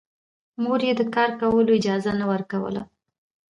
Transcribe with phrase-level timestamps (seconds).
[0.61, 2.81] مور يې د کار کولو اجازه نه ورکوله